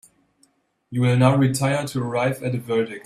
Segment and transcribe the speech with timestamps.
[0.89, 2.97] You will now retire to arrive at a verdict.